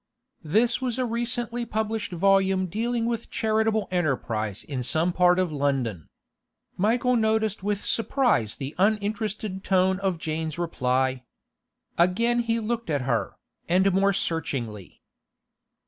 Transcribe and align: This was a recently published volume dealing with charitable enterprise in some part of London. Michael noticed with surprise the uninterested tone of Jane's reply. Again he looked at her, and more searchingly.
This 0.43 0.81
was 0.81 0.97
a 0.97 1.05
recently 1.05 1.63
published 1.63 2.11
volume 2.11 2.65
dealing 2.65 3.05
with 3.05 3.29
charitable 3.29 3.87
enterprise 3.91 4.63
in 4.63 4.81
some 4.81 5.13
part 5.13 5.37
of 5.37 5.51
London. 5.51 6.07
Michael 6.75 7.15
noticed 7.15 7.61
with 7.61 7.85
surprise 7.85 8.55
the 8.55 8.73
uninterested 8.79 9.63
tone 9.63 9.99
of 9.99 10.17
Jane's 10.17 10.57
reply. 10.57 11.23
Again 11.99 12.39
he 12.39 12.59
looked 12.59 12.89
at 12.89 13.01
her, 13.01 13.37
and 13.69 13.93
more 13.93 14.11
searchingly. 14.11 15.03